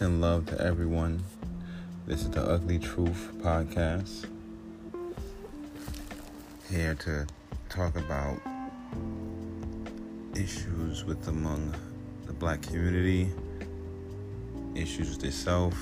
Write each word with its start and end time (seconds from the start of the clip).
and 0.00 0.20
love 0.20 0.46
to 0.46 0.60
everyone. 0.60 1.22
This 2.06 2.22
is 2.22 2.30
the 2.30 2.42
Ugly 2.42 2.78
Truth 2.80 3.30
podcast. 3.38 4.26
Here 6.70 6.94
to 6.96 7.26
talk 7.68 7.94
about 7.96 8.40
issues 10.34 11.04
with 11.04 11.28
among 11.28 11.74
the 12.26 12.32
black 12.32 12.62
community, 12.62 13.30
issues 14.74 15.10
with 15.10 15.24
itself, 15.24 15.76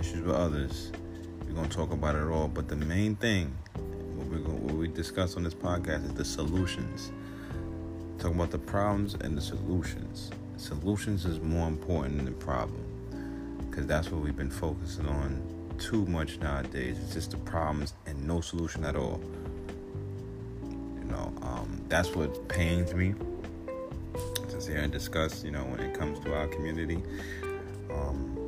issues 0.00 0.22
with 0.22 0.36
others. 0.36 0.92
We're 1.46 1.54
gonna 1.54 1.68
talk 1.68 1.92
about 1.92 2.14
it 2.14 2.26
all, 2.28 2.48
but 2.48 2.68
the 2.68 2.76
main 2.76 3.16
thing, 3.16 3.54
what 3.74 4.28
we 4.28 4.38
what 4.38 4.74
we 4.76 4.88
discuss 4.88 5.36
on 5.36 5.42
this 5.42 5.54
podcast, 5.54 6.06
is 6.06 6.14
the 6.14 6.24
solutions. 6.24 7.12
Talk 8.18 8.34
about 8.34 8.50
the 8.50 8.58
problems 8.58 9.14
and 9.14 9.36
the 9.36 9.42
solutions. 9.42 10.30
Solutions 10.56 11.26
is 11.26 11.40
more 11.40 11.66
important 11.66 12.16
than 12.16 12.26
the 12.26 12.32
problem 12.32 12.91
because 13.72 13.86
that's 13.86 14.10
what 14.10 14.20
we've 14.20 14.36
been 14.36 14.50
focusing 14.50 15.08
on 15.08 15.42
too 15.78 16.04
much 16.04 16.38
nowadays. 16.40 16.98
It's 17.02 17.14
just 17.14 17.30
the 17.30 17.38
problems 17.38 17.94
and 18.04 18.26
no 18.26 18.42
solution 18.42 18.84
at 18.84 18.96
all. 18.96 19.18
You 20.62 21.04
know, 21.04 21.32
um, 21.40 21.82
that's 21.88 22.14
what 22.14 22.48
pains 22.48 22.92
me 22.92 23.14
to 24.50 24.60
sit 24.60 24.74
here 24.74 24.82
and 24.82 24.92
discuss. 24.92 25.42
You 25.42 25.52
know, 25.52 25.64
when 25.64 25.80
it 25.80 25.98
comes 25.98 26.18
to 26.20 26.34
our 26.34 26.48
community. 26.48 27.02
Um, 27.90 28.38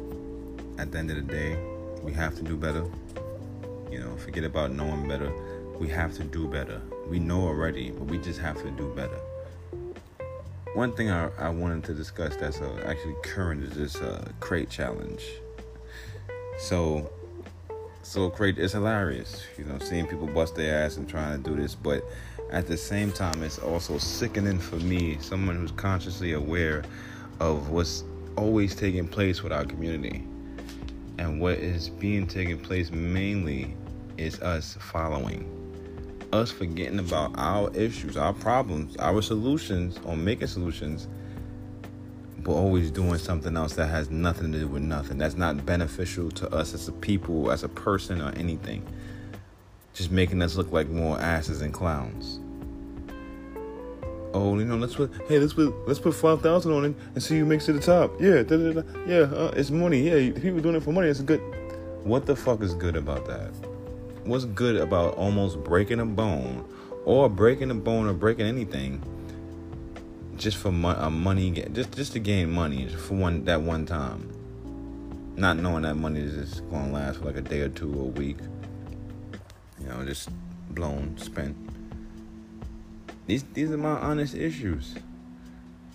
at 0.79 0.93
the 0.93 0.99
end 0.99 1.11
of 1.11 1.17
the 1.17 1.23
day, 1.23 1.57
we 2.03 2.13
have 2.13 2.37
to 2.37 2.43
do 2.43 2.55
better. 2.55 2.85
You 3.91 4.01
know, 4.01 4.17
forget 4.17 4.45
about 4.45 4.73
knowing 4.73 5.09
better. 5.09 5.33
We 5.79 5.89
have 5.89 6.13
to 6.17 6.25
do 6.25 6.47
better. 6.49 6.83
We 7.09 7.19
know 7.19 7.41
already, 7.41 7.93
but 7.93 8.05
we 8.09 8.19
just 8.19 8.41
have 8.41 8.61
to 8.63 8.71
do 8.73 8.93
better 8.95 9.19
one 10.75 10.93
thing 10.93 11.09
I, 11.09 11.31
I 11.39 11.49
wanted 11.51 11.85
to 11.85 11.95
discuss 11.95 12.37
that's 12.37 12.61
uh, 12.61 12.85
actually 12.85 13.15
current 13.23 13.63
is 13.63 13.75
this 13.75 13.97
uh, 13.97 14.27
crate 14.41 14.69
challenge. 14.69 15.25
So, 16.59 17.11
so 18.03 18.29
crate 18.29 18.59
is 18.59 18.73
hilarious, 18.73 19.45
you 19.57 19.65
know, 19.65 19.79
seeing 19.79 20.07
people 20.07 20.27
bust 20.27 20.57
their 20.57 20.85
ass 20.85 20.97
and 20.97 21.09
trying 21.09 21.43
to 21.43 21.51
do 21.51 21.57
this, 21.57 21.75
but 21.75 22.05
at 22.51 22.67
the 22.67 22.77
same 22.77 23.13
time, 23.13 23.43
it's 23.43 23.59
also 23.59 23.99
sickening 23.99 24.59
for 24.59 24.77
me, 24.77 25.17
someone 25.21 25.57
who's 25.57 25.73
consciously 25.73 26.33
aware 26.33 26.85
of 27.41 27.71
what's 27.71 28.05
always 28.37 28.75
taking 28.75 29.07
place 29.09 29.43
with 29.43 29.53
our 29.53 29.65
community. 29.65 30.25
And 31.19 31.41
what 31.41 31.59
is 31.59 31.89
being 31.89 32.27
taken 32.27 32.59
place 32.59 32.91
mainly 32.91 33.77
is 34.19 34.41
us 34.41 34.77
following 34.81 35.64
us 36.33 36.51
forgetting 36.51 36.99
about 36.99 37.33
our 37.37 37.71
issues, 37.75 38.17
our 38.17 38.33
problems, 38.33 38.97
our 38.97 39.23
solutions, 39.23 39.99
or 40.05 40.17
making 40.17 40.49
solutions, 40.49 41.09
but 42.39 42.53
always 42.53 42.91
doing 42.91 43.19
something 43.19 43.57
else 43.57 43.75
that 43.75 43.87
has 43.87 44.11
nothing 44.11 44.53
to 44.53 44.59
do 44.61 44.69
with 44.69 44.83
nothing. 44.83 45.19
That's 45.19 45.37
not 45.37 45.65
beneficial 45.65 46.31
to 46.33 46.49
us 46.55 46.75
as 46.75 46.89
a 46.89 46.93
people, 46.93 47.51
as 47.51 47.65
a 47.65 47.69
person, 47.69 48.21
or 48.21 48.33
anything. 48.37 48.87
Just 49.95 50.11
making 50.11 50.43
us 50.43 50.57
look 50.57 50.73
like 50.73 50.89
more 50.89 51.19
asses 51.21 51.63
and 51.63 51.73
clowns. 51.73 52.41
Oh, 54.35 54.59
you 54.59 54.65
know, 54.65 54.77
let's 54.77 54.97
put 54.97 55.13
hey, 55.29 55.39
let's 55.39 55.53
put 55.53 55.73
let's 55.87 56.01
put 56.01 56.13
five 56.13 56.43
thousand 56.43 56.73
on 56.73 56.85
it 56.85 56.97
and 57.15 57.23
see 57.23 57.39
who 57.39 57.45
makes 57.45 57.69
it 57.69 57.75
to 57.75 57.79
the 57.79 57.81
top. 57.81 58.21
Yeah, 58.21 58.43
da, 58.43 58.57
da, 58.57 58.81
da. 58.81 58.83
yeah, 59.07 59.19
uh, 59.21 59.55
it's 59.57 59.71
money. 59.71 60.01
Yeah, 60.01 60.33
people 60.33 60.61
doing 60.61 60.75
it 60.75 60.83
for 60.83 60.93
money. 60.93 61.09
It's 61.09 61.21
good. 61.21 61.41
What 62.03 62.27
the 62.27 62.35
fuck 62.35 62.61
is 62.61 62.75
good 62.75 62.97
about 62.97 63.27
that? 63.27 63.74
What's 64.25 64.45
good 64.47 64.77
about 64.77 65.15
almost 65.17 65.63
breaking 65.63 66.01
a 66.01 66.07
bone 66.07 66.65
or 67.05 67.29
breaking 67.29 67.71
a 67.71 67.75
bone 67.75 68.09
or 68.09 68.15
breaking 68.15 68.47
anything 68.47 69.03
just 70.37 70.57
for 70.57 70.73
mo- 70.73 70.97
a 70.99 71.11
money 71.11 71.51
just 71.73 71.93
just 71.93 72.13
to 72.13 72.19
gain 72.19 72.51
money 72.51 72.89
for 72.89 73.15
one 73.15 73.45
that 73.45 73.61
one 73.61 73.87
time? 73.87 74.31
Not 75.37 75.59
knowing 75.59 75.83
that 75.83 75.97
money 75.97 76.21
is 76.21 76.35
just 76.35 76.69
going 76.71 76.87
to 76.87 76.93
last 76.93 77.19
for 77.19 77.27
like 77.27 77.37
a 77.37 77.43
day 77.43 77.61
or 77.61 77.69
two 77.69 77.93
or 77.95 78.03
a 78.03 78.07
week. 78.07 78.39
You 79.81 79.89
know 79.89 80.05
just 80.05 80.31
blown 80.71 81.17
spent. 81.19 81.57
These 83.27 83.45
these 83.53 83.71
are 83.71 83.79
my 83.79 83.99
honest 84.01 84.35
issues. 84.35 84.95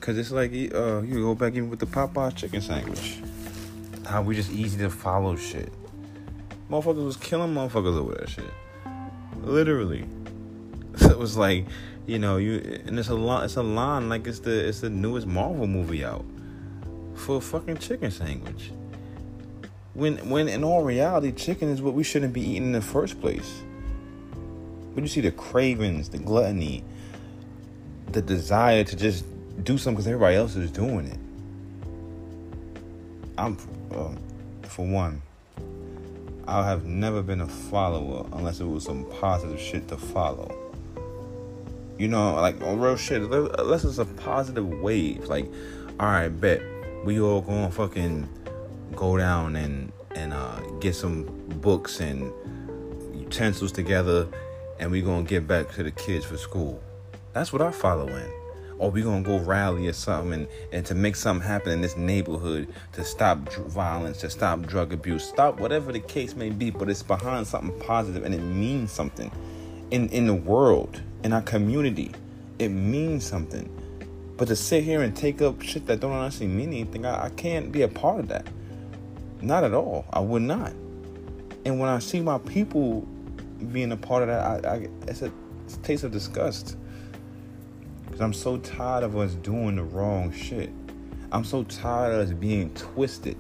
Cause 0.02 0.18
it's 0.18 0.32
like 0.32 0.52
uh, 0.52 1.02
you 1.02 1.22
go 1.22 1.36
back 1.36 1.54
even 1.54 1.70
with 1.70 1.80
the 1.80 1.86
Popeye 1.86 2.34
chicken 2.36 2.62
sandwich. 2.62 3.20
How 4.06 4.22
we 4.22 4.34
just 4.34 4.52
easy 4.52 4.78
to 4.80 4.90
follow 4.90 5.36
shit 5.36 5.74
Motherfuckers 6.70 7.06
was 7.06 7.18
killing 7.18 7.54
motherfuckers 7.54 7.98
over 7.98 8.16
that 8.16 8.30
shit. 8.30 8.54
Literally. 9.44 10.06
It 11.02 11.18
was 11.18 11.38
like, 11.38 11.66
you 12.08 12.20
know, 12.20 12.38
you 12.38 12.82
and 12.86 12.98
it's 12.98 13.10
a 13.10 13.16
lot 13.16 13.46
it's 13.46 13.56
a 13.56 13.64
line 13.64 14.10
like 14.10 14.28
it's 14.28 14.40
the 14.40 14.68
it's 14.68 14.82
the 14.82 14.90
newest 14.90 15.28
Marvel 15.28 15.68
movie 15.68 16.04
out 16.04 16.26
for 17.16 17.38
a 17.38 17.42
fucking 17.42 17.78
chicken 17.78 18.12
sandwich. 18.12 18.72
When 19.94 20.18
when 20.30 20.48
in 20.48 20.64
all 20.64 20.84
reality, 20.84 21.32
chicken 21.32 21.70
is 21.70 21.82
what 21.82 21.94
we 21.94 22.04
shouldn't 22.04 22.34
be 22.34 22.42
eating 22.42 22.64
in 22.64 22.72
the 22.72 22.82
first 22.82 23.22
place. 23.22 23.62
But 24.94 25.04
you 25.04 25.08
see 25.08 25.22
the 25.22 25.32
cravings, 25.32 26.10
the 26.10 26.18
gluttony, 26.18 26.84
the 28.12 28.22
desire 28.22 28.84
to 28.84 28.96
just 28.96 29.26
do 29.64 29.78
something 29.78 29.96
because 29.96 30.08
everybody 30.08 30.36
else 30.36 30.56
is 30.56 30.72
doing 30.72 31.08
it. 31.08 31.20
I'm, 33.38 33.58
uh, 33.92 34.12
for 34.68 34.86
one, 34.86 35.22
I 36.50 36.68
have 36.68 36.86
never 36.86 37.22
been 37.22 37.42
a 37.42 37.48
follower 37.48 38.28
unless 38.34 38.60
it 38.60 38.66
was 38.66 38.84
some 38.84 39.06
positive 39.22 39.60
shit 39.60 39.88
to 39.90 39.98
follow. 39.98 40.52
You 42.00 42.08
know, 42.08 42.34
like 42.36 42.60
on 42.64 42.80
real 42.80 42.96
shit, 42.96 43.22
unless 43.22 43.84
it's 43.84 44.00
a 44.00 44.06
positive 44.06 44.68
wave. 44.68 45.26
Like, 45.26 45.46
all 46.00 46.08
right, 46.08 46.30
bet 46.30 46.62
we 47.06 47.20
all 47.22 47.42
gonna 47.42 47.70
fucking 47.70 48.28
go 48.96 49.16
down 49.16 49.56
and 49.56 49.92
and 50.16 50.34
uh, 50.34 50.60
get 50.80 50.96
some 50.96 51.26
books 51.62 52.00
and 52.00 52.34
utensils 53.14 53.72
together, 53.72 54.28
and 54.80 54.90
we 54.90 55.04
gonna 55.04 55.24
get 55.24 55.48
back 55.48 55.72
to 55.74 55.84
the 55.84 55.92
kids 55.92 56.26
for 56.26 56.38
school. 56.38 56.82
That's 57.34 57.54
what 57.54 57.62
I 57.62 57.70
follow 57.70 58.08
in 58.08 58.39
or 58.80 58.90
we're 58.90 59.04
gonna 59.04 59.22
go 59.22 59.38
rally 59.40 59.88
or 59.88 59.94
something 59.94 60.34
and, 60.34 60.48
and 60.72 60.86
to 60.86 60.96
make 60.96 61.16
something 61.16 61.46
happen 61.46 61.72
in 61.72 61.82
this 61.82 61.98
neighborhood 61.98 62.74
to 62.94 63.04
stop 63.04 63.44
dr- 63.50 63.68
violence 63.68 64.18
to 64.22 64.30
stop 64.30 64.62
drug 64.62 64.92
abuse 64.94 65.24
stop 65.24 65.60
whatever 65.60 65.92
the 65.92 66.00
case 66.00 66.36
may 66.36 66.50
be 66.50 66.72
but 66.72 66.90
it's 66.90 67.04
behind 67.04 67.46
something 67.46 67.78
positive 67.82 68.24
and 68.24 68.34
it 68.34 68.42
means 68.42 68.92
something. 68.92 69.32
In 69.92 70.10
in 70.10 70.26
the 70.26 70.34
world 70.34 71.02
in 71.24 71.34
our 71.34 71.42
community 71.42 72.12
it 72.58 72.70
means 72.70 73.26
something. 73.26 73.70
But 74.38 74.48
to 74.48 74.56
sit 74.56 74.86
here 74.86 75.02
and 75.02 75.16
take 75.16 75.42
up 75.42 75.62
shit 75.62 75.86
that 75.88 76.00
don't 76.00 76.14
honestly 76.14 76.48
mean 76.48 76.70
anything 76.70 77.06
I, 77.06 77.26
I 77.26 77.30
can't 77.30 77.72
be 77.72 77.82
a 77.82 77.88
part 77.88 78.22
of 78.22 78.28
that. 78.30 78.48
Not 79.42 79.64
at 79.64 79.74
all. 79.74 80.06
I 80.12 80.20
would 80.22 80.42
not. 80.42 80.72
And 81.66 81.80
when 81.80 81.90
i 81.90 82.00
see 82.00 82.22
my 82.22 82.38
people 82.38 83.06
being 83.74 83.92
a 83.92 83.98
part 83.98 84.24
of 84.24 84.30
that 84.30 84.66
i, 84.66 84.76
I 84.76 84.90
it's 85.06 85.22
a, 85.22 85.32
it's 85.66 85.76
a 85.76 85.80
taste 85.80 86.06
of 86.06 86.12
disgust 86.14 86.78
because 88.20 88.26
I'm 88.26 88.42
so 88.42 88.58
tired 88.58 89.06
of 89.06 89.16
us 89.16 89.36
doing 89.36 89.78
the 89.78 89.84
wrong 89.84 90.34
shit. 90.34 90.72
I'm 91.32 91.46
so 91.46 91.64
tired 91.64 92.14
of 92.14 92.28
us 92.28 92.34
being 92.34 92.70
twisted. 92.74 93.38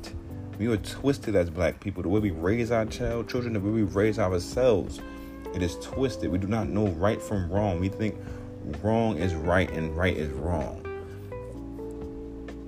We 0.58 0.68
are 0.68 0.78
twisted 0.78 1.36
as 1.36 1.50
black 1.50 1.82
people. 1.82 2.02
The 2.02 2.08
way 2.08 2.22
we 2.22 2.32
raise 2.32 2.72
our 2.72 2.86
child, 2.86 3.28
children, 3.28 3.52
the 3.52 3.60
way 3.60 3.72
we 3.72 3.84
raise 3.84 4.20
ourselves, 4.20 5.02
it 5.54 5.62
is 5.62 5.76
twisted. 5.82 6.32
We 6.32 6.38
do 6.38 6.48
not 6.48 6.70
know 6.70 6.88
right 6.92 7.22
from 7.22 7.52
wrong. 7.52 7.82
We 7.82 7.90
think 7.90 8.16
wrong 8.82 9.18
is 9.18 9.36
right 9.36 9.70
and 9.72 9.98
right 9.98 10.16
is 10.16 10.32
wrong. 10.32 10.82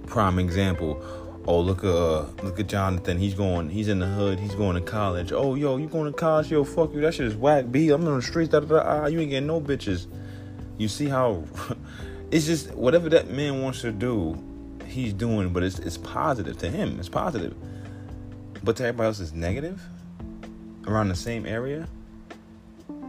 Prime 0.05 0.38
example. 0.38 1.01
Oh, 1.47 1.61
look 1.61 1.85
at 1.85 1.91
uh, 1.91 2.25
look 2.44 2.59
at 2.59 2.67
Jonathan. 2.67 3.19
He's 3.19 3.35
going. 3.35 3.69
He's 3.69 3.88
in 3.88 4.00
the 4.00 4.07
hood. 4.07 4.38
He's 4.38 4.55
going 4.55 4.75
to 4.75 4.81
college. 4.81 5.31
Oh, 5.31 5.55
yo, 5.55 5.77
you 5.77 5.88
going 5.88 6.11
to 6.11 6.19
college? 6.19 6.51
Yo, 6.51 6.66
fuck 6.66 6.94
you. 6.94 7.00
That 7.00 7.13
shit 7.13 7.27
is 7.27 7.38
whack. 7.38 7.71
B. 7.71 7.89
I'm 7.89 8.05
on 8.05 8.17
the 8.17 8.21
streets. 8.21 8.51
Da 8.51 8.59
da 8.59 8.67
da. 8.67 8.83
Ah, 8.85 9.05
you 9.05 9.21
ain't 9.21 9.29
getting 9.29 9.47
no 9.47 9.61
bitches. 9.61 10.07
You 10.77 10.87
see 10.87 11.07
how 11.07 11.43
it's 12.31 12.45
just 12.45 12.71
whatever 12.73 13.09
that 13.09 13.29
man 13.29 13.61
wants 13.61 13.81
to 13.81 13.91
do, 13.91 14.41
he's 14.85 15.13
doing, 15.13 15.49
but 15.53 15.63
it's 15.63 15.79
it's 15.79 15.97
positive 15.97 16.57
to 16.59 16.69
him. 16.69 16.99
It's 16.99 17.09
positive. 17.09 17.55
But 18.63 18.75
to 18.77 18.83
everybody 18.85 19.07
else 19.07 19.19
it's 19.19 19.33
negative 19.33 19.81
around 20.88 21.09
the 21.09 21.15
same 21.15 21.45
area. 21.45 21.88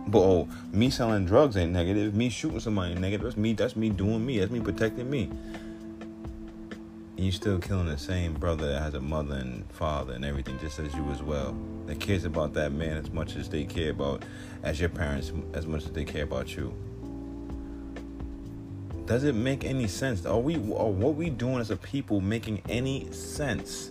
But 0.07 0.19
oh, 0.19 0.49
me 0.73 0.91
selling 0.91 1.27
drugs 1.27 1.57
ain't 1.57 1.73
negative. 1.73 2.15
Me 2.15 2.29
shooting 2.29 2.61
somebody 2.61 2.93
ain't 2.93 3.01
negative. 3.01 3.25
That's 3.25 3.37
me. 3.37 3.53
That's 3.53 3.77
me 3.77 3.89
doing 3.91 4.25
me. 4.25 4.39
That's 4.39 4.51
me 4.51 4.61
protecting 4.61 5.09
me. 5.09 5.31
And 7.17 7.27
you 7.27 7.31
still 7.31 7.59
killing 7.59 7.87
the 7.87 7.99
same 7.99 8.35
brother 8.35 8.73
that 8.73 8.83
has 8.83 8.95
a 8.95 9.01
mother 9.01 9.37
and 9.37 9.71
father 9.71 10.15
and 10.15 10.25
everything, 10.25 10.59
just 10.59 10.79
as 10.79 10.93
you 10.95 11.05
as 11.11 11.23
well. 11.23 11.57
That 11.87 12.01
cares 12.01 12.25
about 12.25 12.55
that 12.55 12.73
man 12.73 12.97
as 12.97 13.11
much 13.11 13.37
as 13.37 13.49
they 13.49 13.65
care 13.65 13.91
about, 13.91 14.25
as 14.63 14.81
your 14.81 14.89
parents, 14.89 15.33
as 15.55 15.67
much 15.67 15.85
as 15.85 15.93
they 15.93 16.05
care 16.05 16.25
about 16.25 16.57
you. 16.57 16.75
Does 19.07 19.25
it 19.25 19.35
make 19.35 19.65
any 19.65 19.89
sense? 19.89 20.25
Are 20.27 20.39
we 20.39 20.57
are 20.57 20.89
what 20.89 21.15
we 21.17 21.31
doing 21.31 21.59
as 21.59 21.71
a 21.71 21.77
people 21.77 22.21
making 22.21 22.63
any 22.69 23.11
sense? 23.13 23.91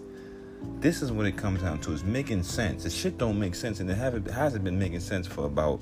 This 0.80 1.02
is 1.02 1.12
what 1.12 1.26
it 1.26 1.38
comes 1.38 1.62
down 1.62 1.80
to: 1.82 1.92
is 1.92 2.04
making 2.04 2.44
sense. 2.44 2.84
The 2.84 2.90
shit 2.90 3.18
don't 3.18 3.40
make 3.40 3.56
sense, 3.56 3.80
and 3.80 3.90
it 3.90 3.96
haven't 3.96 4.30
hasn't 4.30 4.64
been 4.64 4.80
making 4.80 5.02
sense 5.02 5.28
for 5.28 5.46
about 5.46 5.82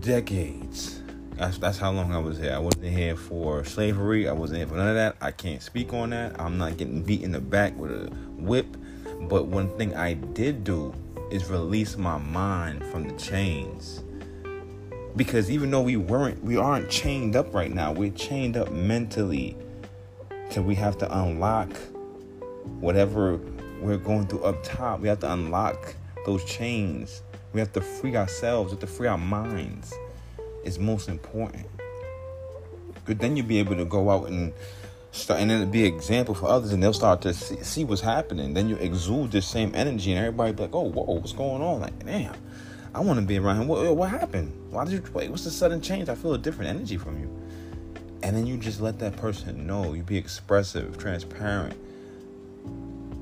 decades. 0.00 1.00
That's 1.36 1.58
that's 1.58 1.78
how 1.78 1.90
long 1.90 2.12
I 2.12 2.18
was 2.18 2.38
here. 2.38 2.52
I 2.52 2.58
wasn't 2.58 2.86
here 2.86 3.16
for 3.16 3.64
slavery. 3.64 4.28
I 4.28 4.32
wasn't 4.32 4.58
here 4.58 4.66
for 4.66 4.76
none 4.76 4.88
of 4.88 4.94
that. 4.94 5.16
I 5.20 5.30
can't 5.30 5.62
speak 5.62 5.92
on 5.92 6.10
that. 6.10 6.40
I'm 6.40 6.58
not 6.58 6.76
getting 6.76 7.02
beat 7.02 7.22
in 7.22 7.32
the 7.32 7.40
back 7.40 7.76
with 7.76 7.90
a 7.90 8.10
whip. 8.38 8.76
But 9.22 9.46
one 9.46 9.76
thing 9.76 9.96
I 9.96 10.14
did 10.14 10.62
do 10.62 10.94
is 11.30 11.50
release 11.50 11.96
my 11.96 12.18
mind 12.18 12.84
from 12.86 13.08
the 13.08 13.16
chains. 13.16 14.03
Because 15.16 15.50
even 15.50 15.70
though 15.70 15.82
we 15.82 15.96
weren't, 15.96 16.42
we 16.42 16.56
aren't 16.56 16.90
chained 16.90 17.36
up 17.36 17.54
right 17.54 17.72
now. 17.72 17.92
We're 17.92 18.10
chained 18.10 18.56
up 18.56 18.72
mentally. 18.72 19.56
So 20.50 20.60
we 20.60 20.74
have 20.74 20.98
to 20.98 21.18
unlock 21.18 21.70
whatever 22.80 23.40
we're 23.80 23.98
going 23.98 24.26
through 24.26 24.42
up 24.44 24.62
top. 24.62 25.00
We 25.00 25.08
have 25.08 25.20
to 25.20 25.32
unlock 25.32 25.94
those 26.26 26.44
chains. 26.44 27.22
We 27.52 27.60
have 27.60 27.72
to 27.74 27.80
free 27.80 28.16
ourselves. 28.16 28.72
We 28.72 28.78
have 28.78 28.88
to 28.88 28.94
free 28.94 29.06
our 29.06 29.18
minds. 29.18 29.94
It's 30.64 30.78
most 30.78 31.08
important. 31.08 31.66
But 33.04 33.18
then 33.18 33.36
you'll 33.36 33.46
be 33.46 33.58
able 33.58 33.76
to 33.76 33.84
go 33.84 34.10
out 34.10 34.28
and 34.28 34.52
start, 35.12 35.40
and 35.40 35.50
then 35.50 35.60
it'll 35.60 35.70
be 35.70 35.86
an 35.86 35.94
example 35.94 36.34
for 36.34 36.46
others, 36.46 36.72
and 36.72 36.82
they'll 36.82 36.92
start 36.92 37.20
to 37.22 37.34
see, 37.34 37.62
see 37.62 37.84
what's 37.84 38.00
happening. 38.00 38.54
Then 38.54 38.68
you 38.68 38.76
exude 38.76 39.30
this 39.30 39.46
same 39.46 39.72
energy, 39.74 40.12
and 40.12 40.18
everybody 40.18 40.52
be 40.52 40.62
like, 40.62 40.74
"Oh, 40.74 40.90
whoa, 40.90 41.14
what's 41.14 41.32
going 41.32 41.62
on?" 41.62 41.80
Like, 41.80 42.04
damn, 42.04 42.34
I 42.94 43.00
want 43.00 43.18
to 43.18 43.26
be 43.26 43.38
around 43.38 43.62
him. 43.62 43.68
What, 43.68 43.96
what 43.96 44.08
happened? 44.10 44.52
Why 44.70 44.84
did 44.84 44.92
you 44.92 45.02
wait? 45.12 45.28
What's 45.28 45.44
the 45.44 45.50
sudden 45.50 45.80
change? 45.80 46.08
I 46.08 46.14
feel 46.14 46.34
a 46.34 46.38
different 46.38 46.70
energy 46.70 46.96
from 46.96 47.18
you. 47.18 47.28
And 48.22 48.36
then 48.36 48.46
you 48.46 48.56
just 48.56 48.80
let 48.80 49.00
that 49.00 49.16
person 49.16 49.66
know. 49.66 49.94
You 49.94 50.02
be 50.02 50.16
expressive, 50.16 50.96
transparent. 50.96 51.76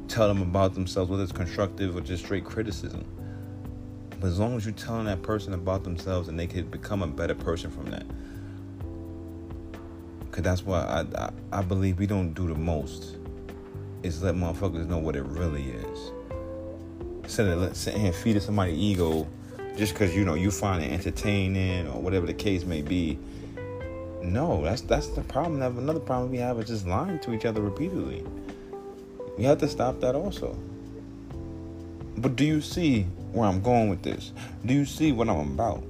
Tell 0.09 0.29
them 0.29 0.43
about 0.43 0.75
themselves, 0.75 1.11
whether 1.11 1.23
it's 1.23 1.33
constructive 1.33 1.97
or 1.97 2.03
just 2.03 2.25
straight 2.25 2.45
criticism. 2.45 3.05
But 4.21 4.27
as 4.27 4.39
long 4.39 4.57
as 4.57 4.67
you're 4.67 4.75
telling 4.75 5.07
that 5.07 5.23
person 5.23 5.55
about 5.55 5.85
themselves 5.85 6.29
and 6.29 6.39
they 6.39 6.47
could 6.47 6.71
become 6.71 7.03
a 7.03 7.07
better 7.07 7.35
person 7.35 7.71
from 7.71 7.91
that. 7.91 8.05
Cause 10.31 10.45
that's 10.45 10.65
why 10.65 10.81
I, 10.81 11.25
I, 11.25 11.31
I 11.53 11.63
believe 11.63 11.99
we 11.99 12.07
don't 12.07 12.33
do 12.33 12.47
the 12.47 12.55
most 12.55 13.17
is 14.03 14.23
let 14.23 14.35
motherfuckers 14.35 14.87
know 14.87 14.99
what 14.99 15.17
it 15.17 15.25
really 15.25 15.71
is. 15.71 16.13
Instead 17.23 17.49
of 17.49 17.77
sitting 17.77 18.01
here 18.01 18.13
feeding 18.13 18.41
somebody 18.41 18.73
ego 18.73 19.27
just 19.77 19.95
because 19.95 20.15
you 20.15 20.25
know 20.25 20.35
you 20.35 20.51
find 20.51 20.83
it 20.83 20.93
entertaining 20.93 21.89
or 21.89 22.01
whatever 22.01 22.27
the 22.27 22.35
case 22.35 22.65
may 22.65 22.83
be. 22.83 23.19
No, 24.23 24.63
that's 24.63 24.83
that's 24.83 25.09
the 25.09 25.23
problem. 25.23 25.63
Another 25.63 26.01
problem 26.01 26.31
we 26.31 26.39
have 26.39 26.59
is 26.61 26.69
just 26.69 26.87
lying 26.87 27.19
to 27.21 27.33
each 27.33 27.45
other 27.45 27.61
repeatedly. 27.61 28.25
We 29.37 29.45
have 29.45 29.59
to 29.59 29.69
stop 29.69 30.01
that 30.01 30.15
also. 30.15 30.57
But 32.19 32.37
do 32.37 32.45
you 32.45 32.61
see 32.61 33.03
where 33.33 33.49
I'm 33.49 33.63
going 33.63 33.89
with 33.89 34.03
this? 34.03 34.33
Do 34.65 34.75
you 34.75 34.85
see 34.85 35.13
what 35.13 35.29
I'm 35.29 35.53
about? 35.53 35.83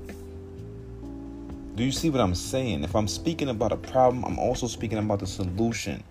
Do 1.74 1.84
you 1.84 1.92
see 1.92 2.10
what 2.10 2.20
I'm 2.20 2.34
saying? 2.34 2.84
If 2.84 2.94
I'm 2.94 3.08
speaking 3.08 3.48
about 3.48 3.72
a 3.72 3.76
problem, 3.76 4.24
I'm 4.24 4.38
also 4.38 4.66
speaking 4.66 4.98
about 4.98 5.20
the 5.20 5.26
solution. 5.26 6.04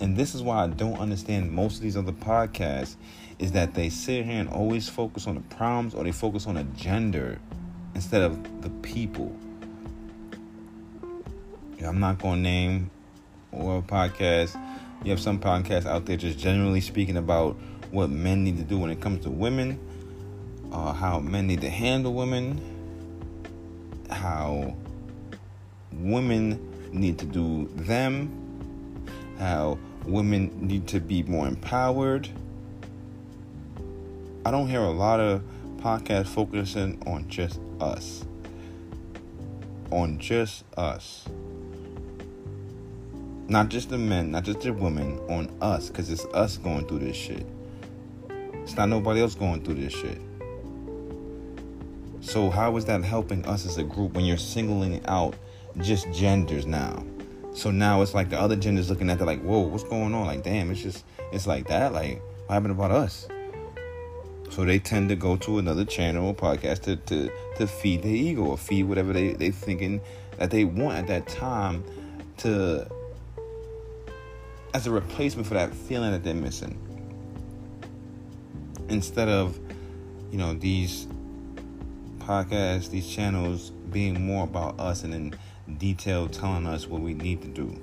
And 0.00 0.16
this 0.16 0.34
is 0.34 0.42
why 0.42 0.64
I 0.64 0.66
don't 0.68 0.98
understand 0.98 1.50
most 1.50 1.76
of 1.76 1.82
these 1.82 1.96
other 1.96 2.12
podcasts 2.12 2.96
is 3.38 3.52
that 3.52 3.74
they 3.74 3.88
sit 3.88 4.24
here 4.24 4.40
and 4.40 4.48
always 4.48 4.88
focus 4.88 5.26
on 5.26 5.34
the 5.34 5.40
problems 5.42 5.94
or 5.94 6.04
they 6.04 6.12
focus 6.12 6.46
on 6.46 6.56
a 6.56 6.64
gender 6.64 7.40
instead 7.94 8.22
of 8.22 8.62
the 8.62 8.70
people. 8.82 9.36
I'm 11.84 12.00
not 12.00 12.18
going 12.18 12.36
to 12.36 12.42
name 12.42 12.90
or 13.52 13.82
podcast. 13.82 14.60
You 15.04 15.10
have 15.10 15.20
some 15.20 15.38
podcasts 15.38 15.86
out 15.86 16.06
there 16.06 16.16
just 16.16 16.38
generally 16.38 16.80
speaking 16.80 17.16
about 17.16 17.56
what 17.90 18.10
men 18.10 18.44
need 18.44 18.56
to 18.58 18.64
do 18.64 18.78
when 18.78 18.90
it 18.90 19.00
comes 19.00 19.22
to 19.24 19.30
women, 19.30 19.78
uh, 20.72 20.92
how 20.92 21.20
men 21.20 21.46
need 21.46 21.60
to 21.60 21.70
handle 21.70 22.12
women, 22.14 22.60
how 24.10 24.76
women 25.92 26.90
need 26.92 27.18
to 27.18 27.24
do 27.26 27.68
them, 27.76 28.28
how 29.38 29.78
women 30.08 30.50
need 30.66 30.86
to 30.88 31.00
be 31.00 31.22
more 31.24 31.46
empowered. 31.46 32.28
I 34.44 34.50
don't 34.50 34.68
hear 34.68 34.80
a 34.80 34.90
lot 34.90 35.20
of 35.20 35.42
podcasts 35.76 36.28
focusing 36.28 37.02
on 37.06 37.28
just 37.28 37.60
us. 37.80 38.24
On 39.90 40.18
just 40.18 40.64
us. 40.76 41.28
Not 43.48 43.68
just 43.68 43.90
the 43.90 43.98
men, 43.98 44.30
not 44.30 44.44
just 44.44 44.60
the 44.60 44.72
women, 44.72 45.18
on 45.28 45.54
us, 45.60 45.88
because 45.88 46.10
it's 46.10 46.24
us 46.26 46.58
going 46.58 46.86
through 46.86 47.00
this 47.00 47.16
shit. 47.16 47.46
It's 48.54 48.76
not 48.76 48.88
nobody 48.88 49.20
else 49.22 49.34
going 49.34 49.64
through 49.64 49.74
this 49.74 49.92
shit. 49.92 50.20
So, 52.20 52.50
how 52.50 52.76
is 52.76 52.84
that 52.86 53.02
helping 53.04 53.46
us 53.46 53.64
as 53.64 53.78
a 53.78 53.84
group 53.84 54.12
when 54.12 54.26
you're 54.26 54.36
singling 54.36 55.04
out 55.06 55.34
just 55.78 56.10
genders 56.12 56.66
now? 56.66 57.04
So 57.52 57.70
now 57.70 58.02
it's 58.02 58.14
like 58.14 58.30
the 58.30 58.40
other 58.40 58.56
genders 58.56 58.88
looking 58.88 59.10
at 59.10 59.20
it 59.20 59.24
like, 59.24 59.42
whoa, 59.42 59.60
what's 59.60 59.84
going 59.84 60.14
on? 60.14 60.26
Like, 60.26 60.42
damn, 60.42 60.70
it's 60.70 60.80
just, 60.80 61.04
it's 61.32 61.46
like 61.46 61.66
that. 61.68 61.92
Like, 61.92 62.22
what 62.46 62.54
happened 62.54 62.72
about 62.72 62.90
us? 62.90 63.26
So 64.50 64.64
they 64.64 64.78
tend 64.78 65.08
to 65.10 65.16
go 65.16 65.36
to 65.36 65.58
another 65.58 65.84
channel 65.84 66.28
or 66.28 66.34
podcast 66.34 66.82
to, 66.82 66.96
to, 66.96 67.30
to 67.56 67.66
feed 67.66 68.02
their 68.02 68.14
ego 68.14 68.44
or 68.44 68.58
feed 68.58 68.84
whatever 68.84 69.12
they, 69.12 69.32
they 69.32 69.50
thinking 69.50 70.00
that 70.38 70.50
they 70.50 70.64
want 70.64 70.98
at 70.98 71.06
that 71.08 71.28
time 71.28 71.84
to 72.38 72.88
as 74.74 74.86
a 74.86 74.90
replacement 74.90 75.46
for 75.46 75.54
that 75.54 75.72
feeling 75.72 76.12
that 76.12 76.22
they're 76.22 76.34
missing. 76.34 76.78
Instead 78.88 79.28
of, 79.28 79.58
you 80.30 80.38
know, 80.38 80.54
these 80.54 81.06
podcasts, 82.18 82.90
these 82.90 83.08
channels 83.08 83.70
being 83.90 84.20
more 84.20 84.44
about 84.44 84.78
us 84.78 85.04
and 85.04 85.14
in 85.14 85.34
detail 85.76 86.28
telling 86.28 86.66
us 86.66 86.86
what 86.86 87.00
we 87.00 87.14
need 87.14 87.42
to 87.42 87.48
do. 87.48 87.76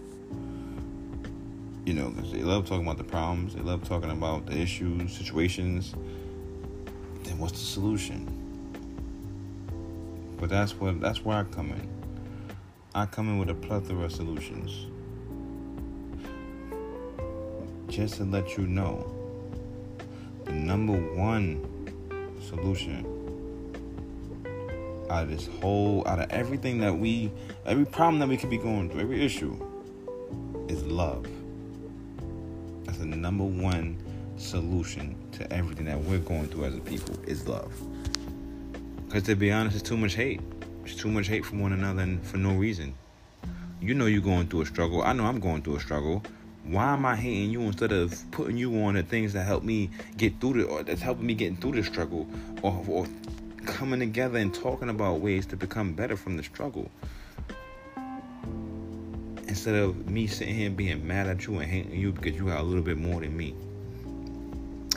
You 1.85 1.93
know, 1.93 2.09
they 2.09 2.41
love 2.41 2.65
talking 2.67 2.83
about 2.83 2.97
the 2.97 3.03
problems, 3.03 3.53
they 3.53 3.61
love 3.61 3.83
talking 3.83 4.09
about 4.09 4.47
the 4.47 4.57
issues, 4.57 5.15
situations. 5.15 5.93
Then 7.23 7.37
what's 7.37 7.53
the 7.53 7.65
solution? 7.65 8.31
But 10.37 10.49
that's 10.49 10.73
what 10.73 10.99
that's 10.99 11.23
where 11.23 11.37
I 11.37 11.43
come 11.43 11.71
in. 11.71 11.89
I 12.95 13.05
come 13.05 13.29
in 13.29 13.37
with 13.37 13.49
a 13.49 13.53
plethora 13.53 14.05
of 14.05 14.11
solutions. 14.11 14.87
Just 17.87 18.15
to 18.15 18.23
let 18.23 18.57
you 18.57 18.65
know, 18.65 19.05
the 20.45 20.53
number 20.53 20.93
one 20.93 21.61
solution 22.41 23.15
out 25.09 25.23
of 25.23 25.29
this 25.29 25.47
whole, 25.61 26.07
out 26.07 26.19
of 26.19 26.29
everything 26.31 26.79
that 26.79 26.97
we, 26.97 27.31
every 27.65 27.85
problem 27.85 28.19
that 28.19 28.27
we 28.27 28.38
could 28.38 28.50
be 28.50 28.57
going 28.57 28.89
through, 28.89 29.01
every 29.01 29.25
issue, 29.25 29.59
is 30.67 30.83
love. 30.83 31.27
That's 32.83 33.00
the 33.00 33.06
number 33.06 33.44
one 33.44 33.97
solution 34.38 35.15
to 35.31 35.51
everything 35.51 35.85
that 35.85 36.00
we're 36.00 36.19
going 36.19 36.47
through 36.47 36.66
as 36.66 36.75
a 36.75 36.80
people 36.80 37.18
is 37.25 37.47
love. 37.47 37.73
Because 39.07 39.23
to 39.23 39.35
be 39.35 39.51
honest, 39.51 39.78
it's 39.78 39.87
too 39.87 39.97
much 39.97 40.13
hate. 40.13 40.42
It's 40.83 40.95
too 40.95 41.09
much 41.09 41.28
hate 41.28 41.45
from 41.45 41.59
one 41.59 41.73
another 41.73 42.01
and 42.01 42.23
for 42.25 42.37
no 42.37 42.54
reason. 42.54 42.94
You 43.81 43.94
know 43.94 44.06
you're 44.06 44.21
going 44.21 44.47
through 44.47 44.61
a 44.61 44.66
struggle. 44.66 45.01
I 45.01 45.13
know 45.13 45.25
I'm 45.25 45.40
going 45.40 45.61
through 45.61 45.78
a 45.78 45.80
struggle. 45.80 46.21
Why 46.66 46.94
am 46.94 47.06
I 47.06 47.16
hating 47.16 47.51
you 47.51 47.61
instead 47.61 47.92
of 47.92 48.13
putting 48.31 48.57
you 48.57 48.75
on 48.83 48.95
the 48.95 49.04
things 49.04 49.33
that 49.33 49.44
help 49.44 49.63
me 49.63 49.90
get 50.18 50.40
through 50.40 50.61
the, 50.61 50.63
or 50.68 50.83
that's 50.83 51.01
helping 51.01 51.25
me 51.25 51.33
get 51.33 51.57
through 51.59 51.73
the 51.73 51.83
struggle, 51.83 52.28
or, 52.63 52.83
or 52.87 53.07
coming 53.66 53.99
together 53.99 54.40
and 54.40 54.54
talking 54.54 54.90
about 54.90 55.19
ways 55.19 55.45
to 55.47 55.56
become 55.56 55.94
better 55.94 56.18
from 56.18 56.37
the 56.37 56.44
struggle. 56.44 56.90
Instead 59.66 59.81
of 59.81 60.07
me 60.12 60.28
sitting 60.28 60.54
here 60.54 60.69
being 60.69 61.07
mad 61.07 61.26
at 61.26 61.48
you 61.48 61.57
and 61.57 61.66
hating 61.66 62.00
you 62.00 62.12
because 62.12 62.36
you 62.36 62.45
got 62.45 62.60
a 62.60 62.64
little 62.64 62.84
bit 62.84 63.00
more 63.00 63.22
than 63.22 63.36
me. 63.36 63.56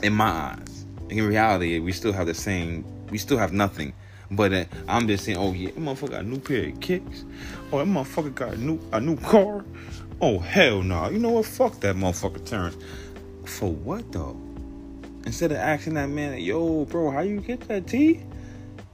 In 0.03 0.13
my 0.13 0.29
eyes. 0.29 0.85
In 1.09 1.25
reality, 1.25 1.79
we 1.79 1.91
still 1.91 2.13
have 2.13 2.27
the 2.27 2.35
same, 2.35 2.85
we 3.09 3.17
still 3.17 3.39
have 3.39 3.51
nothing. 3.51 3.93
But 4.29 4.53
uh, 4.53 4.65
I'm 4.87 5.07
just 5.07 5.25
saying, 5.25 5.39
oh 5.39 5.53
yeah, 5.53 5.71
that 5.71 5.79
motherfucker 5.79 6.11
got 6.11 6.19
a 6.19 6.27
new 6.27 6.37
pair 6.37 6.67
of 6.67 6.79
kicks. 6.81 7.25
Oh, 7.71 7.79
that 7.79 7.87
motherfucker 7.87 8.35
got 8.35 8.53
a 8.53 8.57
new 8.57 8.79
a 8.93 9.01
new 9.01 9.17
car. 9.17 9.65
Oh 10.21 10.37
hell 10.37 10.83
no. 10.83 11.01
Nah. 11.01 11.09
You 11.09 11.17
know 11.17 11.31
what? 11.31 11.47
Fuck 11.47 11.79
that 11.79 11.95
motherfucker 11.95 12.45
Terrence. 12.45 12.77
For 13.45 13.71
what 13.71 14.11
though? 14.11 14.39
Instead 15.25 15.51
of 15.51 15.57
asking 15.57 15.95
that 15.95 16.09
man, 16.09 16.37
yo, 16.37 16.85
bro, 16.85 17.09
how 17.09 17.21
you 17.21 17.41
get 17.41 17.61
that 17.61 17.87
T? 17.87 18.21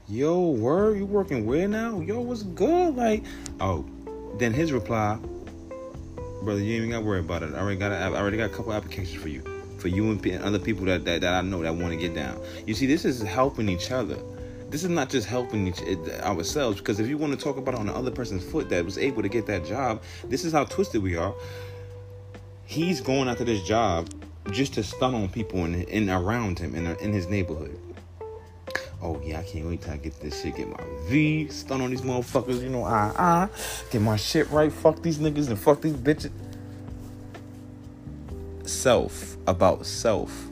yo, 0.07 0.39
where 0.39 0.95
you 0.95 1.05
working 1.05 1.45
where 1.45 1.67
now? 1.67 1.99
Yo, 1.99 2.21
what's 2.21 2.43
good? 2.43 2.95
Like, 2.95 3.25
oh, 3.59 3.83
then 4.37 4.53
his 4.53 4.71
reply, 4.71 5.17
brother, 6.45 6.61
you 6.61 6.75
ain't 6.75 6.77
even 6.77 6.89
got 6.91 6.99
to 6.99 7.05
worry 7.05 7.19
about 7.19 7.43
it. 7.43 7.53
I 7.53 7.59
already 7.59 7.79
got, 7.79 7.91
a, 7.91 7.95
I 7.95 8.07
already 8.13 8.37
got 8.37 8.51
a 8.51 8.53
couple 8.53 8.71
applications 8.71 9.21
for 9.21 9.27
you, 9.27 9.41
for 9.77 9.89
you 9.89 10.09
and 10.09 10.43
other 10.43 10.59
people 10.59 10.85
that, 10.85 11.03
that, 11.05 11.21
that 11.21 11.33
I 11.33 11.41
know 11.41 11.61
that 11.63 11.75
want 11.75 11.91
to 11.91 11.97
get 11.97 12.13
down. 12.13 12.39
You 12.65 12.73
see, 12.73 12.85
this 12.85 13.03
is 13.03 13.21
helping 13.21 13.67
each 13.67 13.91
other. 13.91 14.17
This 14.69 14.83
is 14.83 14.89
not 14.89 15.09
just 15.09 15.27
helping 15.27 15.67
each 15.67 15.81
ourselves 16.21 16.79
because 16.79 16.99
if 16.99 17.07
you 17.07 17.17
want 17.17 17.33
to 17.33 17.39
talk 17.39 17.57
about 17.57 17.75
on 17.75 17.87
the 17.87 17.93
other 17.93 18.11
person's 18.11 18.43
foot 18.43 18.69
that 18.69 18.83
was 18.83 18.97
able 18.97 19.21
to 19.21 19.29
get 19.29 19.45
that 19.47 19.65
job, 19.65 20.01
this 20.25 20.43
is 20.43 20.53
how 20.53 20.63
twisted 20.65 21.01
we 21.01 21.15
are. 21.15 21.33
He's 22.65 23.01
going 23.01 23.27
after 23.27 23.43
this 23.43 23.61
job 23.63 24.09
just 24.51 24.73
to 24.75 24.83
stun 24.83 25.13
on 25.13 25.29
people 25.29 25.65
in, 25.65 25.83
in 25.83 26.09
around 26.09 26.59
him 26.59 26.75
in, 26.75 26.87
in 26.97 27.13
his 27.13 27.27
neighborhood 27.27 27.79
Oh 29.05 29.21
yeah, 29.23 29.39
I 29.39 29.43
can't 29.43 29.67
wait 29.67 29.83
till 29.83 29.93
I 29.93 29.97
get 29.97 30.19
this 30.19 30.41
shit, 30.41 30.55
get 30.55 30.67
my 30.67 30.83
V, 31.03 31.47
stun 31.49 31.79
on 31.79 31.91
these 31.91 32.01
motherfuckers, 32.01 32.59
you 32.63 32.69
know, 32.69 32.83
ah 32.85 33.13
ah, 33.15 33.49
get 33.91 34.01
my 34.01 34.15
shit 34.15 34.49
right, 34.49 34.73
fuck 34.73 34.99
these 35.03 35.19
niggas 35.19 35.47
and 35.47 35.59
fuck 35.59 35.79
these 35.79 35.93
bitches. 35.93 36.31
Self, 38.65 39.37
about 39.45 39.85
self. 39.85 40.47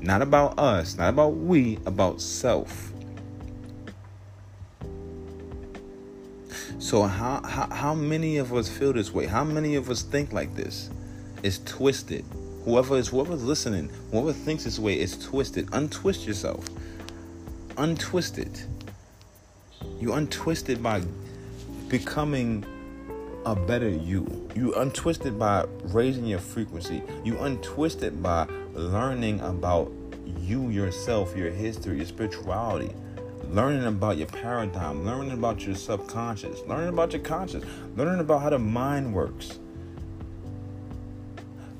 Not 0.00 0.22
about 0.22 0.58
us, 0.58 0.96
not 0.96 1.10
about 1.10 1.34
we, 1.34 1.78
about 1.84 2.22
self. 2.22 2.92
So 6.78 7.02
how, 7.02 7.42
how 7.44 7.68
how 7.68 7.94
many 7.94 8.38
of 8.38 8.54
us 8.54 8.70
feel 8.70 8.94
this 8.94 9.12
way? 9.12 9.26
How 9.26 9.44
many 9.44 9.74
of 9.74 9.90
us 9.90 10.00
think 10.00 10.32
like 10.32 10.54
this? 10.54 10.88
It's 11.42 11.58
twisted. 11.66 12.24
Whoever 12.64 12.96
is 12.96 13.08
whoever's 13.08 13.44
listening, 13.44 13.90
whoever 14.10 14.32
thinks 14.32 14.64
this 14.64 14.78
way 14.78 14.98
is 14.98 15.22
twisted. 15.22 15.68
Untwist 15.72 16.26
yourself. 16.26 16.64
Untwist 17.78 18.38
it. 18.38 18.66
You 20.00 20.12
untwist 20.12 20.68
it 20.68 20.82
by 20.82 21.02
becoming 21.88 22.64
a 23.46 23.56
better 23.56 23.88
you. 23.88 24.48
You 24.54 24.74
untwist 24.74 25.24
it 25.24 25.38
by 25.38 25.64
raising 25.84 26.26
your 26.26 26.40
frequency. 26.40 27.02
You 27.24 27.38
untwist 27.38 28.02
it 28.02 28.22
by 28.22 28.46
learning 28.74 29.40
about 29.40 29.90
you 30.40 30.68
yourself, 30.68 31.34
your 31.36 31.50
history, 31.50 31.96
your 31.96 32.06
spirituality 32.06 32.92
learning 33.50 33.84
about 33.86 34.18
your 34.18 34.26
paradigm, 34.26 35.04
learning 35.04 35.32
about 35.32 35.64
your 35.64 35.74
subconscious, 35.74 36.60
learning 36.66 36.88
about 36.88 37.12
your 37.12 37.22
conscious, 37.22 37.64
learning 37.96 38.20
about 38.20 38.42
how 38.42 38.50
the 38.50 38.58
mind 38.58 39.12
works. 39.12 39.58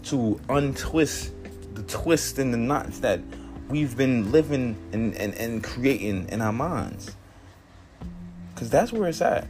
To 0.04 0.40
untwist 0.48 1.32
the 1.74 1.82
twists 1.82 2.38
and 2.38 2.52
the 2.52 2.58
knots 2.58 3.00
that 3.00 3.20
we've 3.68 3.96
been 3.96 4.32
living 4.32 4.76
and, 4.92 5.14
and, 5.14 5.34
and 5.34 5.62
creating 5.62 6.28
in 6.28 6.40
our 6.40 6.52
minds. 6.52 7.14
Because 8.54 8.70
that's 8.70 8.92
where 8.92 9.08
it's 9.08 9.20
at. 9.20 9.46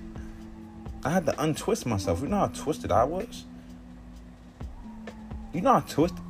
I 1.04 1.10
had 1.10 1.26
to 1.26 1.42
untwist 1.42 1.86
myself. 1.86 2.20
You 2.20 2.28
know 2.28 2.38
how 2.38 2.48
twisted 2.48 2.92
I 2.92 3.04
was? 3.04 3.44
You 5.52 5.62
know 5.62 5.74
how 5.74 5.80
twisted 5.80 6.20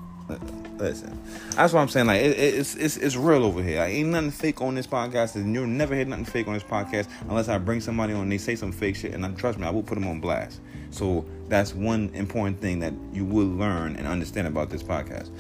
Listen, 0.78 1.21
that's 1.57 1.73
what 1.73 1.80
I'm 1.80 1.88
saying. 1.88 2.07
Like 2.07 2.21
it, 2.21 2.38
it's 2.38 2.76
it's 2.76 2.97
it's 2.97 3.16
real 3.16 3.45
over 3.45 3.62
here. 3.62 3.80
Like, 3.80 3.95
ain't 3.95 4.11
nothing 4.11 4.30
fake 4.30 4.61
on 4.61 4.75
this 4.75 4.87
podcast. 4.87 5.35
And 5.35 5.52
you'll 5.52 5.66
never 5.66 5.95
hear 5.95 6.04
nothing 6.04 6.25
fake 6.25 6.47
on 6.47 6.54
this 6.54 6.62
podcast 6.62 7.09
unless 7.28 7.49
I 7.49 7.59
bring 7.59 7.80
somebody 7.80 8.12
on 8.12 8.23
and 8.23 8.33
they 8.33 8.38
say 8.38 8.54
some 8.54 8.71
fake 8.71 8.95
shit. 8.95 9.12
And 9.12 9.26
I, 9.26 9.30
trust 9.33 9.59
me, 9.59 9.66
I 9.66 9.71
will 9.71 9.83
put 9.83 9.95
them 9.97 10.07
on 10.07 10.21
blast. 10.21 10.61
So 10.90 11.25
that's 11.49 11.75
one 11.75 12.11
important 12.14 12.61
thing 12.61 12.78
that 12.80 12.92
you 13.12 13.25
will 13.25 13.47
learn 13.47 13.97
and 13.97 14.07
understand 14.07 14.47
about 14.47 14.71
this 14.71 14.83
podcast. 14.83 15.30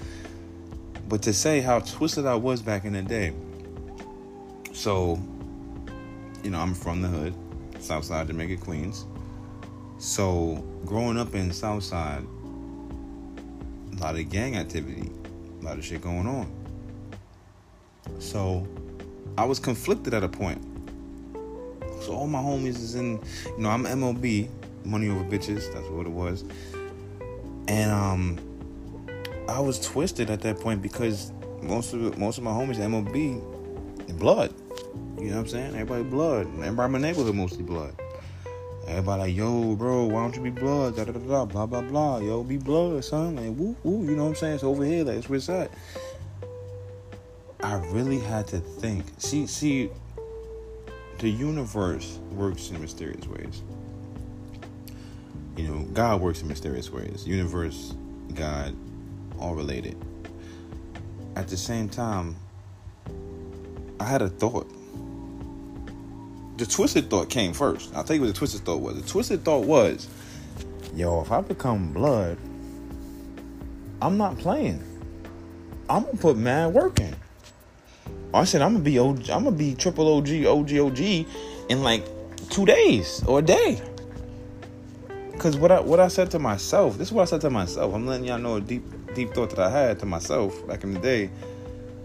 But 1.08 1.22
to 1.22 1.32
say 1.32 1.60
how 1.60 1.80
twisted 1.80 2.26
I 2.26 2.34
was 2.34 2.60
back 2.60 2.84
in 2.84 2.92
the 2.92 3.02
day. 3.02 3.32
So, 4.72 5.18
you 6.44 6.50
know, 6.50 6.58
I'm 6.58 6.74
from 6.74 7.00
the 7.02 7.08
hood, 7.08 7.34
Southside 7.80 8.26
Jamaica, 8.26 8.62
Queens. 8.62 9.06
So 9.98 10.62
growing 10.84 11.18
up 11.18 11.34
in 11.34 11.50
Southside 11.50 12.24
a 13.98 14.00
lot 14.00 14.14
of 14.14 14.28
gang 14.28 14.56
activity, 14.56 15.10
a 15.60 15.64
lot 15.64 15.78
of 15.78 15.84
shit 15.84 16.00
going 16.00 16.26
on. 16.26 16.52
So 18.20 18.66
I 19.36 19.44
was 19.44 19.58
conflicted 19.58 20.14
at 20.14 20.22
a 20.22 20.28
point. 20.28 20.62
So 22.02 22.14
all 22.14 22.28
my 22.28 22.38
homies 22.38 22.76
is 22.76 22.94
in, 22.94 23.20
you 23.46 23.58
know, 23.58 23.70
I'm 23.70 23.82
MOB, 23.82 24.24
money 24.84 25.08
over 25.08 25.24
bitches, 25.24 25.72
that's 25.72 25.88
what 25.88 26.06
it 26.06 26.12
was. 26.12 26.44
And 27.66 27.90
um 27.90 28.47
I 29.48 29.60
was 29.60 29.80
twisted 29.80 30.30
at 30.30 30.42
that 30.42 30.60
point 30.60 30.82
because 30.82 31.32
most 31.62 31.94
of 31.94 32.18
most 32.18 32.36
of 32.36 32.44
my 32.44 32.50
homies 32.50 32.78
MOB 32.78 34.18
blood. 34.18 34.54
You 35.18 35.30
know 35.30 35.36
what 35.36 35.40
I'm 35.40 35.48
saying? 35.48 35.74
Everybody 35.74 36.02
blood. 36.04 36.46
Everybody 36.58 36.84
in 36.86 36.92
my 36.92 36.98
neighborhood 36.98 37.34
mostly 37.34 37.62
blood. 37.62 37.94
Everybody 38.86 39.22
like, 39.22 39.36
yo, 39.36 39.74
bro, 39.74 40.04
why 40.04 40.20
don't 40.20 40.36
you 40.36 40.42
be 40.42 40.50
blood? 40.50 40.96
Da 40.96 41.04
da 41.04 41.12
da 41.12 41.18
da, 41.18 41.44
blah 41.46 41.66
blah 41.66 41.80
blah. 41.80 42.18
Yo, 42.18 42.44
be 42.44 42.58
blood, 42.58 43.02
son. 43.04 43.36
Like, 43.36 43.56
woo 43.56 43.74
woo. 43.82 44.04
You 44.04 44.16
know 44.16 44.24
what 44.24 44.30
I'm 44.30 44.34
saying? 44.36 44.54
It's 44.56 44.64
over 44.64 44.84
here. 44.84 45.04
Like, 45.04 45.16
it's 45.16 45.28
where 45.28 45.38
it's 45.38 45.48
at. 45.48 45.70
I 47.60 47.76
really 47.90 48.18
had 48.18 48.46
to 48.48 48.60
think. 48.60 49.04
See, 49.16 49.46
see, 49.46 49.90
the 51.18 51.28
universe 51.28 52.18
works 52.32 52.70
in 52.70 52.80
mysterious 52.80 53.26
ways. 53.26 53.62
You 55.56 55.68
know, 55.68 55.82
God 55.92 56.20
works 56.20 56.42
in 56.42 56.48
mysterious 56.48 56.90
ways. 56.90 57.26
Universe, 57.26 57.94
God, 58.34 58.76
all 59.38 59.54
related. 59.54 59.96
At 61.36 61.48
the 61.48 61.56
same 61.56 61.88
time, 61.88 62.36
I 64.00 64.04
had 64.04 64.22
a 64.22 64.28
thought 64.28 64.70
the 66.58 66.66
twisted 66.66 67.08
thought 67.08 67.30
came 67.30 67.52
first. 67.52 67.94
I'll 67.94 68.02
tell 68.02 68.16
you 68.16 68.22
what 68.22 68.26
the 68.26 68.32
twisted 68.32 68.62
thought 68.62 68.80
was. 68.80 69.00
The 69.00 69.08
twisted 69.08 69.44
thought 69.44 69.64
was, 69.64 70.08
yo, 70.92 71.20
if 71.22 71.30
I 71.30 71.40
become 71.40 71.92
blood, 71.92 72.36
I'm 74.02 74.16
not 74.16 74.36
playing. 74.38 74.82
I'm 75.88 76.02
gonna 76.02 76.18
put 76.18 76.36
mad 76.36 76.74
work 76.74 76.98
in. 76.98 77.14
I 78.34 78.44
said 78.44 78.60
I'm 78.60 78.72
gonna 78.72 78.84
be 78.84 78.98
OG, 78.98 79.30
I'm 79.30 79.44
gonna 79.44 79.52
be 79.52 79.74
triple 79.76 80.16
OG, 80.16 80.44
OG, 80.44 80.72
OG 80.74 80.98
in 81.68 81.82
like 81.82 82.04
two 82.50 82.66
days 82.66 83.22
or 83.24 83.38
a 83.38 83.42
day. 83.42 83.80
Cause 85.38 85.56
what 85.56 85.70
I 85.70 85.78
what 85.78 86.00
I 86.00 86.08
said 86.08 86.30
to 86.32 86.40
myself, 86.40 86.98
this 86.98 87.08
is 87.08 87.12
what 87.12 87.22
I 87.22 87.26
said 87.26 87.40
to 87.42 87.50
myself. 87.50 87.94
I'm 87.94 88.04
letting 88.04 88.26
y'all 88.26 88.38
know 88.38 88.56
a 88.56 88.60
deep 88.60 88.82
deep 89.18 89.34
thought 89.34 89.50
that 89.50 89.58
I 89.58 89.70
had 89.70 89.98
to 90.00 90.06
myself 90.06 90.64
back 90.68 90.84
in 90.84 90.94
the 90.94 91.00
day. 91.00 91.30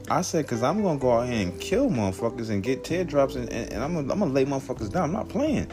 I 0.10 0.22
said, 0.22 0.48
cause 0.48 0.63
I'm 0.63 0.82
gonna 0.82 1.00
go 1.00 1.12
out 1.12 1.29
here 1.29 1.41
and 1.41 1.62
kill 1.62 1.89
motherfuckers 1.89 2.50
and 2.50 2.63
get 2.63 2.84
teardrops 2.84 3.36
and, 3.36 3.48
and, 3.50 3.72
and 3.72 3.84
I'm, 3.84 3.96
I'm 3.98 4.08
gonna 4.08 4.25
lay 4.25 4.46
motherfuckers 4.46 4.91
down. 4.91 5.03
I'm 5.03 5.13
not 5.13 5.29
playing. 5.29 5.72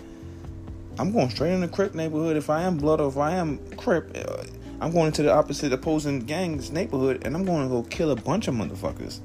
I'm 0.98 1.12
going 1.12 1.30
straight 1.30 1.52
in 1.52 1.62
the 1.62 1.68
Crip 1.68 1.94
neighborhood. 1.94 2.36
If 2.36 2.50
I 2.50 2.62
am 2.62 2.76
blood 2.76 3.00
or 3.00 3.08
if 3.08 3.16
I 3.16 3.32
am 3.32 3.58
Crip, 3.76 4.14
uh, 4.14 4.44
I'm 4.82 4.92
going 4.92 5.06
into 5.06 5.22
the 5.22 5.32
opposite 5.32 5.72
opposing 5.72 6.20
gangs 6.20 6.70
neighborhood 6.70 7.22
and 7.24 7.34
I'm 7.34 7.44
going 7.44 7.62
to 7.62 7.68
go 7.68 7.82
kill 7.84 8.10
a 8.10 8.16
bunch 8.16 8.48
of 8.48 8.54
motherfuckers. 8.54 9.20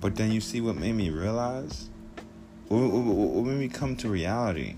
But 0.00 0.16
then 0.16 0.32
you 0.32 0.40
see 0.40 0.62
what 0.62 0.76
made 0.76 0.94
me 0.94 1.10
realize? 1.10 1.90
What, 2.68 2.78
what, 2.80 3.04
what 3.04 3.44
made 3.44 3.58
me 3.58 3.68
come 3.68 3.96
to 3.96 4.08
reality? 4.08 4.76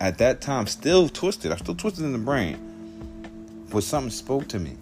At 0.00 0.18
that 0.18 0.40
time, 0.40 0.66
still 0.66 1.08
twisted. 1.08 1.52
I'm 1.52 1.58
still 1.58 1.76
twisted 1.76 2.04
in 2.04 2.12
the 2.12 2.18
brain. 2.18 3.66
But 3.70 3.84
something 3.84 4.10
spoke 4.10 4.48
to 4.48 4.58
me. 4.58 4.76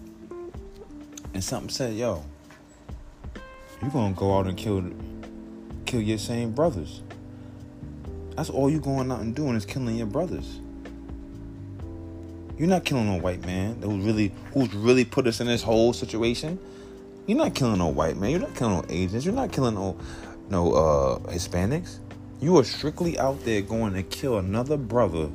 And 1.33 1.43
something 1.43 1.69
said, 1.69 1.95
yo, 1.95 2.23
you're 3.81 3.91
gonna 3.91 4.13
go 4.13 4.37
out 4.37 4.47
and 4.47 4.57
kill 4.57 4.83
kill 5.85 6.01
your 6.01 6.17
same 6.17 6.51
brothers. 6.51 7.01
That's 8.35 8.49
all 8.49 8.69
you 8.69 8.79
going 8.79 9.11
out 9.11 9.21
and 9.21 9.35
doing 9.35 9.55
is 9.55 9.65
killing 9.65 9.95
your 9.95 10.07
brothers. 10.07 10.59
You're 12.57 12.69
not 12.69 12.85
killing 12.85 13.07
no 13.07 13.17
white 13.17 13.45
man 13.45 13.81
who's 13.81 14.05
really 14.05 14.31
who's 14.53 14.73
really 14.73 15.03
put 15.03 15.25
us 15.27 15.41
in 15.41 15.47
this 15.47 15.63
whole 15.63 15.93
situation. 15.93 16.59
You're 17.25 17.37
not 17.37 17.55
killing 17.55 17.79
no 17.79 17.87
white 17.87 18.17
man. 18.17 18.31
You're 18.31 18.39
not 18.39 18.55
killing 18.55 18.75
no 18.75 18.85
Asians. 18.89 19.25
You're 19.25 19.33
not 19.33 19.51
killing 19.51 19.75
no 19.75 19.97
no 20.49 20.73
uh, 20.73 21.19
Hispanics. 21.31 21.99
You 22.39 22.57
are 22.57 22.63
strictly 22.63 23.17
out 23.19 23.43
there 23.45 23.61
going 23.61 23.93
to 23.93 24.03
kill 24.03 24.37
another 24.37 24.77
brother 24.77 25.29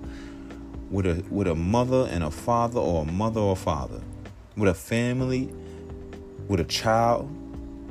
with 0.91 1.07
a 1.07 1.25
with 1.31 1.49
a 1.49 1.55
mother 1.55 2.09
and 2.11 2.23
a 2.23 2.31
father 2.31 2.81
or 2.81 3.03
a 3.03 3.07
mother 3.07 3.41
or 3.41 3.57
father, 3.57 4.01
with 4.57 4.69
a 4.69 4.75
family, 4.75 5.53
with 6.49 6.61
a 6.61 6.65
child, 6.65 7.31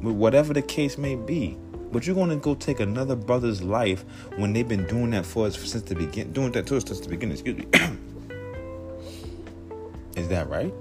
with 0.04 0.16
whatever 0.16 0.54
the 0.54 0.62
case 0.62 0.98
may 0.98 1.16
be. 1.16 1.58
But 1.92 2.06
you're 2.06 2.16
gonna 2.16 2.36
go 2.36 2.56
take 2.56 2.80
another 2.80 3.16
brother's 3.16 3.64
life 3.64 4.04
when 4.36 4.54
they've 4.54 4.68
been 4.68 4.86
doing 4.88 5.12
that 5.12 5.26
for 5.26 5.48
us 5.48 5.58
since 5.58 5.84
the 5.84 5.96
beginning, 5.96 6.34
doing 6.34 6.52
that 6.54 6.68
to 6.68 6.78
us 6.78 6.84
since 6.86 7.00
the 7.00 7.10
beginning. 7.10 7.34
Excuse 7.34 7.58
me. 7.58 7.68
is 10.18 10.28
that 10.28 10.50
right? 10.50 10.74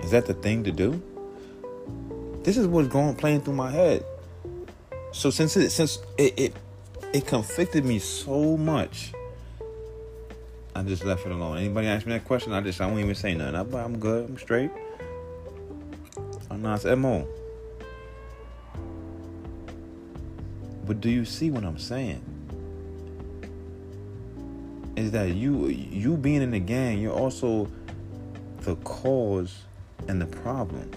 Is 0.00 0.10
that 0.10 0.26
the 0.26 0.34
thing 0.34 0.62
to 0.64 0.72
do? 0.72 1.02
This 2.42 2.56
is 2.56 2.68
what's 2.68 2.88
going 2.88 3.16
playing 3.16 3.40
through 3.40 3.54
my 3.54 3.70
head. 3.70 4.04
So 5.10 5.30
since 5.30 5.56
it 5.56 5.70
since 5.70 5.98
it 6.16 6.38
it, 6.38 6.54
it 7.12 7.26
conflicted 7.26 7.84
me 7.84 7.98
so 7.98 8.56
much, 8.56 9.12
I 10.76 10.82
just 10.82 11.04
left 11.04 11.26
it 11.26 11.32
alone. 11.32 11.58
Anybody 11.58 11.88
ask 11.88 12.06
me 12.06 12.12
that 12.12 12.24
question, 12.24 12.52
I 12.52 12.60
just 12.60 12.80
I 12.80 12.86
won't 12.86 13.00
even 13.00 13.14
say 13.14 13.34
nothing. 13.34 13.74
I, 13.74 13.82
I'm 13.82 13.98
good. 13.98 14.28
I'm 14.28 14.38
straight. 14.38 14.70
Not 16.56 16.84
mo. 16.98 17.26
But 20.86 21.00
do 21.00 21.10
you 21.10 21.24
see 21.24 21.50
what 21.50 21.64
I'm 21.64 21.78
saying? 21.78 22.22
Is 24.94 25.10
that 25.10 25.34
you 25.34 25.66
you 25.66 26.16
being 26.16 26.42
in 26.42 26.52
the 26.52 26.60
gang, 26.60 26.98
you're 27.00 27.12
also 27.12 27.68
the 28.60 28.76
cause 28.76 29.64
and 30.08 30.20
the 30.20 30.26
problem. 30.26 30.90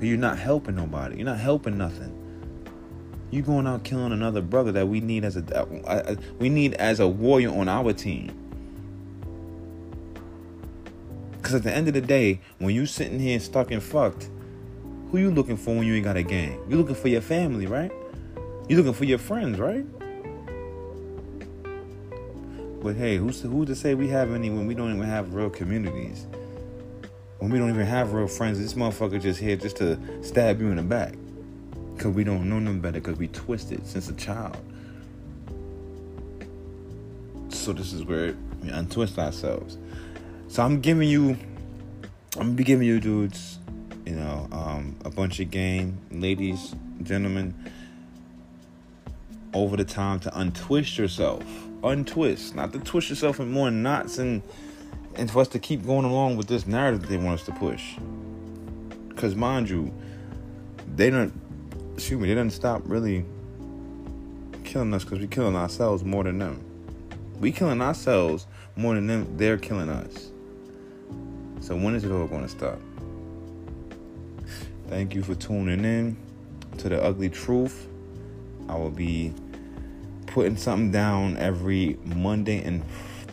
You're 0.00 0.18
not 0.18 0.38
helping 0.38 0.76
nobody. 0.76 1.16
You're 1.16 1.24
not 1.24 1.38
helping 1.38 1.78
nothing. 1.78 2.20
You 3.30 3.42
going 3.42 3.66
out 3.66 3.84
killing 3.84 4.12
another 4.12 4.40
brother 4.40 4.70
that 4.72 4.86
we 4.86 5.00
need 5.00 5.24
as 5.24 5.36
a 5.36 6.18
we 6.38 6.48
need 6.48 6.74
as 6.74 7.00
a 7.00 7.08
warrior 7.08 7.50
on 7.50 7.68
our 7.68 7.92
team. 7.92 8.40
Cause 11.42 11.54
at 11.54 11.62
the 11.62 11.72
end 11.72 11.88
of 11.88 11.94
the 11.94 12.00
day, 12.00 12.40
when 12.58 12.74
you 12.74 12.86
sitting 12.86 13.18
here 13.18 13.38
stuck 13.38 13.70
and 13.70 13.82
fucked, 13.82 14.30
who 15.14 15.20
you 15.20 15.30
looking 15.30 15.56
for 15.56 15.76
when 15.76 15.86
you 15.86 15.94
ain't 15.94 16.02
got 16.02 16.16
a 16.16 16.24
gang? 16.24 16.60
You 16.68 16.76
looking 16.76 16.96
for 16.96 17.06
your 17.06 17.20
family, 17.20 17.66
right? 17.66 17.92
You're 18.68 18.78
looking 18.78 18.94
for 18.94 19.04
your 19.04 19.18
friends, 19.18 19.60
right? 19.60 19.86
But 22.82 22.96
hey, 22.96 23.16
who's 23.16 23.40
to, 23.42 23.48
who's 23.48 23.68
to 23.68 23.76
say 23.76 23.94
we 23.94 24.08
have 24.08 24.32
any 24.32 24.50
when 24.50 24.66
we 24.66 24.74
don't 24.74 24.92
even 24.92 25.08
have 25.08 25.32
real 25.32 25.50
communities? 25.50 26.26
When 27.38 27.52
we 27.52 27.60
don't 27.60 27.70
even 27.70 27.86
have 27.86 28.12
real 28.12 28.26
friends, 28.26 28.58
this 28.58 28.74
motherfucker 28.74 29.22
just 29.22 29.38
here 29.38 29.56
just 29.56 29.76
to 29.76 30.00
stab 30.24 30.60
you 30.60 30.70
in 30.70 30.76
the 30.76 30.82
back. 30.82 31.14
Because 31.94 32.12
we 32.12 32.24
don't 32.24 32.48
know 32.48 32.56
them 32.56 32.80
better 32.80 32.98
because 33.00 33.16
we 33.16 33.28
twisted 33.28 33.86
since 33.86 34.08
a 34.08 34.14
child. 34.14 34.56
So 37.50 37.72
this 37.72 37.92
is 37.92 38.02
where 38.02 38.34
we 38.60 38.70
untwist 38.70 39.16
ourselves. 39.16 39.78
So 40.48 40.64
I'm 40.64 40.80
giving 40.80 41.08
you, 41.08 41.38
I'm 42.36 42.46
gonna 42.46 42.50
be 42.54 42.64
giving 42.64 42.88
you 42.88 42.98
dudes, 42.98 43.60
you 44.04 44.14
know, 44.14 44.48
um, 44.52 44.96
a 45.04 45.10
bunch 45.10 45.40
of 45.40 45.50
game, 45.50 45.98
ladies, 46.10 46.74
gentlemen, 47.02 47.54
over 49.54 49.76
the 49.76 49.84
time 49.84 50.20
to 50.20 50.38
untwist 50.38 50.98
yourself. 50.98 51.42
Untwist, 51.82 52.54
not 52.54 52.72
to 52.72 52.78
twist 52.80 53.08
yourself 53.10 53.40
in 53.40 53.50
more 53.50 53.70
knots 53.70 54.18
and 54.18 54.42
and 55.16 55.30
for 55.30 55.40
us 55.40 55.48
to 55.48 55.60
keep 55.60 55.86
going 55.86 56.04
along 56.04 56.36
with 56.36 56.48
this 56.48 56.66
narrative 56.66 57.02
that 57.02 57.06
they 57.08 57.16
want 57.16 57.38
us 57.38 57.46
to 57.46 57.52
push. 57.52 57.94
Cause 59.16 59.36
mind 59.36 59.70
you, 59.70 59.94
they 60.96 61.08
don't 61.08 61.32
excuse 61.94 62.20
me, 62.20 62.28
they 62.28 62.34
don't 62.34 62.50
stop 62.50 62.82
really 62.84 63.24
killing 64.64 64.92
us 64.92 65.04
because 65.04 65.20
we're 65.20 65.28
killing 65.28 65.54
ourselves 65.54 66.04
more 66.04 66.24
than 66.24 66.38
them. 66.38 66.62
We 67.38 67.52
killing 67.52 67.80
ourselves 67.80 68.46
more 68.76 68.94
than 68.94 69.06
them, 69.06 69.36
they're 69.36 69.58
killing 69.58 69.88
us. 69.88 70.30
So 71.60 71.76
when 71.76 71.94
is 71.94 72.04
it 72.04 72.10
all 72.10 72.26
gonna 72.26 72.48
stop? 72.48 72.78
Thank 74.88 75.14
you 75.14 75.22
for 75.22 75.34
tuning 75.34 75.84
in 75.84 76.16
to 76.78 76.88
the 76.88 77.02
ugly 77.02 77.30
truth. 77.30 77.88
I 78.68 78.76
will 78.76 78.90
be 78.90 79.32
putting 80.26 80.56
something 80.56 80.90
down 80.90 81.36
every 81.36 81.98
Monday 82.04 82.62
and 82.62 82.84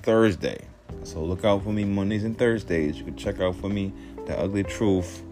Thursday. 0.01 0.65
So 1.03 1.23
look 1.23 1.43
out 1.43 1.63
for 1.63 1.71
me 1.73 1.83
Mondays 1.83 2.23
and 2.23 2.37
Thursdays. 2.37 2.97
You 2.97 3.03
can 3.03 3.15
check 3.15 3.39
out 3.39 3.55
for 3.55 3.69
me 3.69 3.91
the 4.27 4.37
ugly 4.39 4.63
truth 4.63 5.23